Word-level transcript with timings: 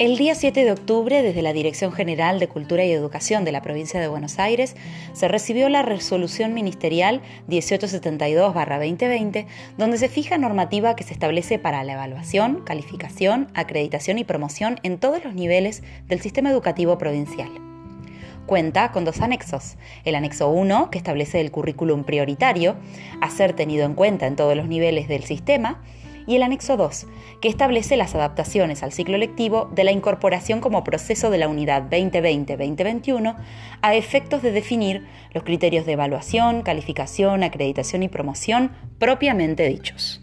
El 0.00 0.16
día 0.18 0.34
7 0.34 0.64
de 0.64 0.72
octubre, 0.72 1.22
desde 1.22 1.40
la 1.40 1.52
Dirección 1.52 1.92
General 1.92 2.40
de 2.40 2.48
Cultura 2.48 2.84
y 2.84 2.90
Educación 2.90 3.44
de 3.44 3.52
la 3.52 3.62
provincia 3.62 4.00
de 4.00 4.08
Buenos 4.08 4.40
Aires, 4.40 4.74
se 5.12 5.28
recibió 5.28 5.68
la 5.68 5.82
resolución 5.82 6.52
ministerial 6.52 7.22
1872-2020, 7.48 9.46
donde 9.78 9.98
se 9.98 10.08
fija 10.08 10.36
normativa 10.36 10.96
que 10.96 11.04
se 11.04 11.12
establece 11.12 11.60
para 11.60 11.84
la 11.84 11.92
evaluación, 11.92 12.62
calificación, 12.64 13.46
acreditación 13.54 14.18
y 14.18 14.24
promoción 14.24 14.80
en 14.82 14.98
todos 14.98 15.24
los 15.24 15.34
niveles 15.34 15.84
del 16.08 16.20
sistema 16.20 16.50
educativo 16.50 16.98
provincial. 16.98 17.50
Cuenta 18.46 18.90
con 18.90 19.04
dos 19.04 19.20
anexos. 19.20 19.76
El 20.04 20.16
anexo 20.16 20.48
1, 20.48 20.90
que 20.90 20.98
establece 20.98 21.40
el 21.40 21.52
currículum 21.52 22.02
prioritario, 22.02 22.74
a 23.20 23.30
ser 23.30 23.52
tenido 23.52 23.86
en 23.86 23.94
cuenta 23.94 24.26
en 24.26 24.34
todos 24.34 24.56
los 24.56 24.66
niveles 24.66 25.06
del 25.06 25.22
sistema, 25.22 25.84
y 26.26 26.36
el 26.36 26.42
anexo 26.42 26.76
2, 26.76 27.06
que 27.40 27.48
establece 27.48 27.96
las 27.96 28.14
adaptaciones 28.14 28.82
al 28.82 28.92
ciclo 28.92 29.18
lectivo 29.18 29.70
de 29.74 29.84
la 29.84 29.92
incorporación 29.92 30.60
como 30.60 30.84
proceso 30.84 31.30
de 31.30 31.38
la 31.38 31.48
unidad 31.48 31.88
2020-2021 31.90 33.36
a 33.82 33.94
efectos 33.94 34.42
de 34.42 34.52
definir 34.52 35.06
los 35.32 35.44
criterios 35.44 35.86
de 35.86 35.92
evaluación, 35.92 36.62
calificación, 36.62 37.42
acreditación 37.42 38.02
y 38.02 38.08
promoción 38.08 38.72
propiamente 38.98 39.68
dichos. 39.68 40.20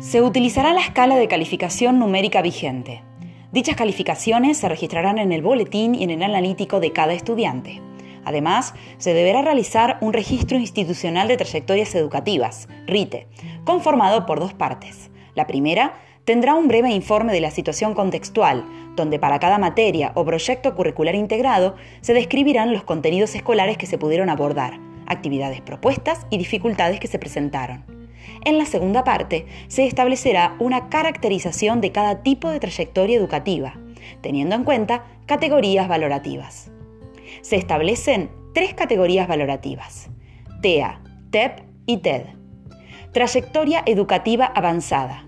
Se 0.00 0.20
utilizará 0.20 0.74
la 0.74 0.80
escala 0.82 1.16
de 1.16 1.26
calificación 1.26 1.98
numérica 1.98 2.42
vigente, 2.42 3.02
Dichas 3.52 3.76
calificaciones 3.76 4.56
se 4.56 4.68
registrarán 4.70 5.18
en 5.18 5.30
el 5.30 5.42
boletín 5.42 5.94
y 5.94 6.04
en 6.04 6.10
el 6.10 6.22
analítico 6.22 6.80
de 6.80 6.92
cada 6.92 7.12
estudiante. 7.12 7.82
Además, 8.24 8.72
se 8.96 9.12
deberá 9.12 9.42
realizar 9.42 9.98
un 10.00 10.14
registro 10.14 10.56
institucional 10.56 11.28
de 11.28 11.36
trayectorias 11.36 11.94
educativas, 11.94 12.66
RITE, 12.86 13.26
conformado 13.64 14.24
por 14.24 14.40
dos 14.40 14.54
partes. 14.54 15.10
La 15.34 15.46
primera 15.46 15.92
tendrá 16.24 16.54
un 16.54 16.66
breve 16.66 16.92
informe 16.92 17.34
de 17.34 17.42
la 17.42 17.50
situación 17.50 17.92
contextual, 17.92 18.64
donde 18.96 19.18
para 19.18 19.38
cada 19.38 19.58
materia 19.58 20.12
o 20.14 20.24
proyecto 20.24 20.74
curricular 20.74 21.14
integrado 21.14 21.74
se 22.00 22.14
describirán 22.14 22.72
los 22.72 22.84
contenidos 22.84 23.34
escolares 23.34 23.76
que 23.76 23.86
se 23.86 23.98
pudieron 23.98 24.30
abordar, 24.30 24.80
actividades 25.06 25.60
propuestas 25.60 26.26
y 26.30 26.38
dificultades 26.38 27.00
que 27.00 27.08
se 27.08 27.18
presentaron. 27.18 28.01
En 28.44 28.58
la 28.58 28.64
segunda 28.64 29.04
parte 29.04 29.46
se 29.68 29.86
establecerá 29.86 30.56
una 30.58 30.88
caracterización 30.88 31.80
de 31.80 31.92
cada 31.92 32.22
tipo 32.22 32.48
de 32.48 32.60
trayectoria 32.60 33.16
educativa, 33.16 33.74
teniendo 34.20 34.54
en 34.54 34.64
cuenta 34.64 35.04
categorías 35.26 35.88
valorativas. 35.88 36.70
Se 37.42 37.56
establecen 37.56 38.30
tres 38.52 38.74
categorías 38.74 39.28
valorativas, 39.28 40.10
TEA, 40.60 41.00
TEP 41.30 41.60
y 41.86 41.98
TED. 41.98 42.22
Trayectoria 43.12 43.82
educativa 43.86 44.46
avanzada. 44.46 45.26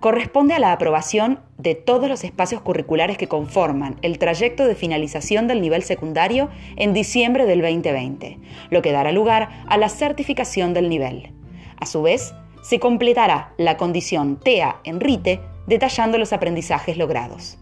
Corresponde 0.00 0.54
a 0.54 0.58
la 0.58 0.72
aprobación 0.72 1.40
de 1.58 1.74
todos 1.74 2.08
los 2.08 2.22
espacios 2.22 2.60
curriculares 2.60 3.16
que 3.16 3.28
conforman 3.28 3.96
el 4.02 4.18
trayecto 4.18 4.66
de 4.66 4.74
finalización 4.74 5.48
del 5.48 5.60
nivel 5.60 5.82
secundario 5.82 6.50
en 6.76 6.92
diciembre 6.92 7.46
del 7.46 7.62
2020, 7.62 8.38
lo 8.70 8.82
que 8.82 8.92
dará 8.92 9.10
lugar 9.12 9.48
a 9.66 9.78
la 9.78 9.88
certificación 9.88 10.74
del 10.74 10.88
nivel. 10.88 11.35
A 11.78 11.86
su 11.86 12.02
vez, 12.02 12.34
se 12.62 12.80
completará 12.80 13.54
la 13.58 13.76
condición 13.76 14.40
TEA 14.40 14.80
en 14.84 15.00
RITE 15.00 15.40
detallando 15.66 16.18
los 16.18 16.32
aprendizajes 16.32 16.96
logrados. 16.96 17.58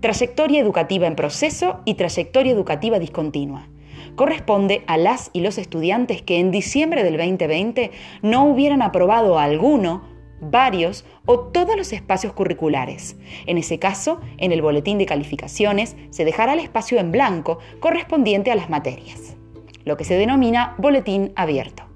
Trayectoria 0.00 0.60
educativa 0.60 1.06
en 1.06 1.16
proceso 1.16 1.80
y 1.84 1.94
trayectoria 1.94 2.52
educativa 2.52 2.98
discontinua. 2.98 3.68
Corresponde 4.16 4.82
a 4.86 4.96
las 4.96 5.30
y 5.32 5.40
los 5.40 5.58
estudiantes 5.58 6.22
que 6.22 6.38
en 6.38 6.50
diciembre 6.50 7.04
del 7.04 7.16
2020 7.16 7.90
no 8.22 8.44
hubieran 8.46 8.82
aprobado 8.82 9.38
alguno, 9.38 10.02
varios 10.40 11.04
o 11.26 11.40
todos 11.40 11.76
los 11.76 11.92
espacios 11.92 12.32
curriculares. 12.32 13.16
En 13.46 13.58
ese 13.58 13.78
caso, 13.78 14.20
en 14.38 14.52
el 14.52 14.62
boletín 14.62 14.98
de 14.98 15.06
calificaciones 15.06 15.96
se 16.10 16.24
dejará 16.24 16.54
el 16.54 16.60
espacio 16.60 16.98
en 16.98 17.12
blanco 17.12 17.58
correspondiente 17.80 18.50
a 18.50 18.56
las 18.56 18.70
materias, 18.70 19.36
lo 19.84 19.96
que 19.96 20.04
se 20.04 20.14
denomina 20.14 20.74
boletín 20.78 21.32
abierto. 21.36 21.87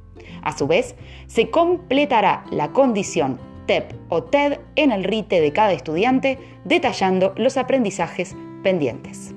A 0.43 0.57
su 0.57 0.67
vez, 0.67 0.95
se 1.27 1.51
completará 1.51 2.45
la 2.51 2.73
condición 2.73 3.39
TEP 3.67 3.93
o 4.09 4.25
TED 4.25 4.59
en 4.77 4.93
el 4.93 5.05
RITE 5.05 5.41
de 5.41 5.53
cada 5.53 5.73
estudiante, 5.73 6.39
detallando 6.65 7.33
los 7.37 7.57
aprendizajes 7.57 8.37
pendientes. 8.63 9.35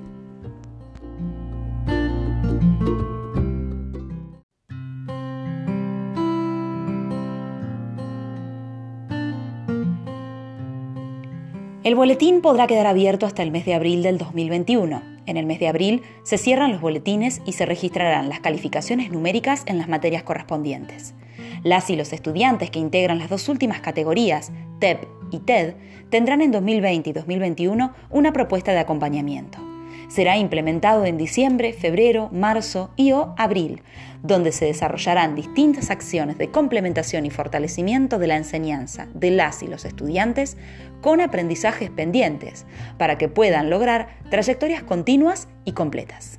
El 11.86 11.94
boletín 11.94 12.40
podrá 12.40 12.66
quedar 12.66 12.88
abierto 12.88 13.26
hasta 13.26 13.44
el 13.44 13.52
mes 13.52 13.64
de 13.64 13.72
abril 13.72 14.02
del 14.02 14.18
2021. 14.18 15.02
En 15.24 15.36
el 15.36 15.46
mes 15.46 15.60
de 15.60 15.68
abril 15.68 16.02
se 16.24 16.36
cierran 16.36 16.72
los 16.72 16.80
boletines 16.80 17.40
y 17.46 17.52
se 17.52 17.64
registrarán 17.64 18.28
las 18.28 18.40
calificaciones 18.40 19.12
numéricas 19.12 19.62
en 19.66 19.78
las 19.78 19.86
materias 19.86 20.24
correspondientes. 20.24 21.14
Las 21.62 21.88
y 21.88 21.94
los 21.94 22.12
estudiantes 22.12 22.72
que 22.72 22.80
integran 22.80 23.20
las 23.20 23.30
dos 23.30 23.48
últimas 23.48 23.82
categorías, 23.82 24.50
TEP 24.80 25.04
y 25.30 25.38
TED, 25.38 25.76
tendrán 26.10 26.40
en 26.40 26.50
2020 26.50 27.08
y 27.08 27.12
2021 27.12 27.92
una 28.10 28.32
propuesta 28.32 28.72
de 28.72 28.80
acompañamiento 28.80 29.65
será 30.08 30.36
implementado 30.36 31.04
en 31.04 31.18
diciembre, 31.18 31.72
febrero, 31.72 32.28
marzo 32.32 32.90
y 32.96 33.12
o 33.12 33.34
abril, 33.36 33.82
donde 34.22 34.52
se 34.52 34.64
desarrollarán 34.64 35.34
distintas 35.34 35.90
acciones 35.90 36.38
de 36.38 36.50
complementación 36.50 37.26
y 37.26 37.30
fortalecimiento 37.30 38.18
de 38.18 38.26
la 38.26 38.36
enseñanza 38.36 39.06
de 39.14 39.30
las 39.30 39.62
y 39.62 39.68
los 39.68 39.84
estudiantes 39.84 40.56
con 41.00 41.20
aprendizajes 41.20 41.90
pendientes, 41.90 42.66
para 42.98 43.18
que 43.18 43.28
puedan 43.28 43.70
lograr 43.70 44.08
trayectorias 44.30 44.82
continuas 44.82 45.48
y 45.64 45.72
completas. 45.72 46.38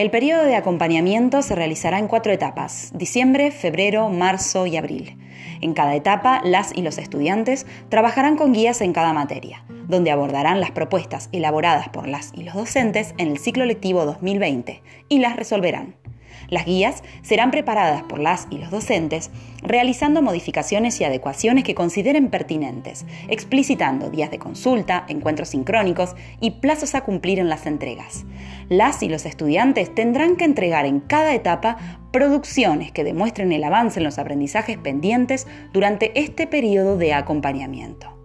El 0.00 0.10
periodo 0.10 0.44
de 0.44 0.56
acompañamiento 0.56 1.42
se 1.42 1.54
realizará 1.54 1.98
en 1.98 2.08
cuatro 2.08 2.32
etapas, 2.32 2.90
diciembre, 2.94 3.50
febrero, 3.50 4.08
marzo 4.08 4.64
y 4.66 4.78
abril. 4.78 5.18
En 5.60 5.74
cada 5.74 5.94
etapa, 5.94 6.40
las 6.42 6.74
y 6.74 6.80
los 6.80 6.96
estudiantes 6.96 7.66
trabajarán 7.90 8.36
con 8.36 8.54
guías 8.54 8.80
en 8.80 8.94
cada 8.94 9.12
materia, 9.12 9.62
donde 9.88 10.10
abordarán 10.10 10.58
las 10.58 10.70
propuestas 10.70 11.28
elaboradas 11.32 11.90
por 11.90 12.08
las 12.08 12.32
y 12.34 12.44
los 12.44 12.54
docentes 12.54 13.14
en 13.18 13.28
el 13.28 13.36
ciclo 13.36 13.66
lectivo 13.66 14.06
2020 14.06 14.82
y 15.10 15.18
las 15.18 15.36
resolverán. 15.36 15.99
Las 16.48 16.66
guías 16.66 17.02
serán 17.22 17.50
preparadas 17.50 18.02
por 18.02 18.18
las 18.18 18.46
y 18.50 18.58
los 18.58 18.70
docentes, 18.70 19.30
realizando 19.62 20.22
modificaciones 20.22 21.00
y 21.00 21.04
adecuaciones 21.04 21.64
que 21.64 21.74
consideren 21.74 22.30
pertinentes, 22.30 23.06
explicitando 23.28 24.10
días 24.10 24.30
de 24.30 24.38
consulta, 24.38 25.04
encuentros 25.08 25.50
sincrónicos 25.50 26.14
y 26.40 26.52
plazos 26.52 26.94
a 26.94 27.02
cumplir 27.02 27.38
en 27.38 27.48
las 27.48 27.66
entregas. 27.66 28.24
Las 28.68 29.02
y 29.02 29.08
los 29.08 29.26
estudiantes 29.26 29.94
tendrán 29.94 30.36
que 30.36 30.44
entregar 30.44 30.86
en 30.86 31.00
cada 31.00 31.34
etapa 31.34 31.76
producciones 32.12 32.92
que 32.92 33.04
demuestren 33.04 33.52
el 33.52 33.64
avance 33.64 34.00
en 34.00 34.04
los 34.04 34.18
aprendizajes 34.18 34.78
pendientes 34.78 35.46
durante 35.72 36.18
este 36.18 36.46
periodo 36.46 36.96
de 36.96 37.12
acompañamiento. 37.12 38.19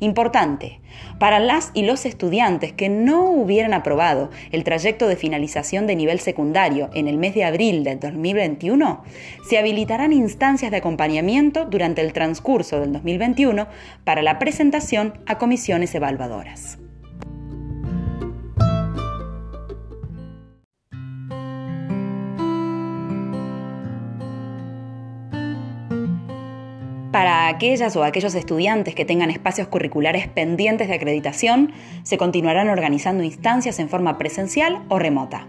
Importante, 0.00 0.80
para 1.18 1.40
las 1.40 1.72
y 1.74 1.82
los 1.82 2.06
estudiantes 2.06 2.72
que 2.72 2.88
no 2.88 3.30
hubieran 3.30 3.74
aprobado 3.74 4.30
el 4.52 4.62
trayecto 4.62 5.08
de 5.08 5.16
finalización 5.16 5.88
de 5.88 5.96
nivel 5.96 6.20
secundario 6.20 6.88
en 6.94 7.08
el 7.08 7.18
mes 7.18 7.34
de 7.34 7.44
abril 7.44 7.82
del 7.82 7.98
2021, 7.98 9.02
se 9.48 9.58
habilitarán 9.58 10.12
instancias 10.12 10.70
de 10.70 10.76
acompañamiento 10.76 11.64
durante 11.64 12.00
el 12.00 12.12
transcurso 12.12 12.78
del 12.78 12.92
2021 12.92 13.66
para 14.04 14.22
la 14.22 14.38
presentación 14.38 15.14
a 15.26 15.38
comisiones 15.38 15.92
evaluadoras. 15.94 16.78
Para 27.18 27.48
aquellas 27.48 27.96
o 27.96 28.04
aquellos 28.04 28.36
estudiantes 28.36 28.94
que 28.94 29.04
tengan 29.04 29.30
espacios 29.30 29.66
curriculares 29.66 30.28
pendientes 30.28 30.86
de 30.86 30.94
acreditación, 30.94 31.72
se 32.04 32.16
continuarán 32.16 32.68
organizando 32.68 33.24
instancias 33.24 33.80
en 33.80 33.88
forma 33.88 34.18
presencial 34.18 34.84
o 34.88 35.00
remota. 35.00 35.48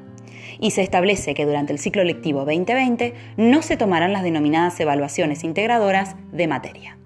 Y 0.59 0.71
se 0.71 0.81
establece 0.81 1.35
que 1.35 1.45
durante 1.45 1.71
el 1.71 1.77
ciclo 1.77 2.03
lectivo 2.03 2.39
2020 2.39 3.13
no 3.37 3.61
se 3.61 3.77
tomarán 3.77 4.13
las 4.13 4.23
denominadas 4.23 4.79
evaluaciones 4.79 5.43
integradoras 5.43 6.15
de 6.31 6.47
materia. 6.47 6.97